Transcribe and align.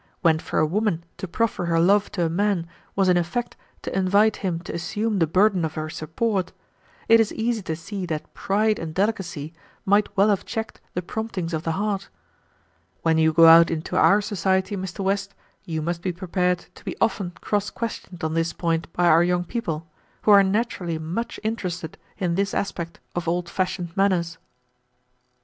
When 0.21 0.39
for 0.39 0.57
a 0.57 0.65
woman 0.65 1.03
to 1.17 1.27
proffer 1.27 1.65
her 1.65 1.79
love 1.79 2.11
to 2.13 2.25
a 2.25 2.27
man 2.29 2.65
was 2.95 3.07
in 3.07 3.17
effect 3.17 3.55
to 3.83 3.95
invite 3.95 4.37
him 4.37 4.59
to 4.61 4.73
assume 4.73 5.19
the 5.19 5.27
burden 5.27 5.63
of 5.63 5.75
her 5.75 5.91
support, 5.91 6.51
it 7.07 7.19
is 7.19 7.31
easy 7.31 7.61
to 7.61 7.75
see 7.75 8.07
that 8.07 8.33
pride 8.33 8.79
and 8.79 8.95
delicacy 8.95 9.53
might 9.85 10.09
well 10.17 10.29
have 10.29 10.43
checked 10.43 10.81
the 10.95 11.03
promptings 11.03 11.53
of 11.53 11.61
the 11.61 11.73
heart. 11.73 12.09
When 13.03 13.19
you 13.19 13.31
go 13.31 13.45
out 13.45 13.69
into 13.69 13.95
our 13.95 14.21
society, 14.21 14.75
Mr. 14.75 15.03
West, 15.03 15.35
you 15.65 15.83
must 15.83 16.01
be 16.01 16.11
prepared 16.11 16.65
to 16.73 16.83
be 16.83 16.97
often 16.99 17.33
cross 17.39 17.69
questioned 17.69 18.23
on 18.23 18.33
this 18.33 18.53
point 18.53 18.91
by 18.93 19.05
our 19.05 19.21
young 19.23 19.43
people, 19.43 19.85
who 20.23 20.31
are 20.31 20.41
naturally 20.41 20.97
much 20.97 21.39
interested 21.43 21.95
in 22.17 22.33
this 22.33 22.55
aspect 22.55 22.99
of 23.15 23.27
old 23.27 23.47
fashioned 23.47 23.95
manners." 23.95 24.39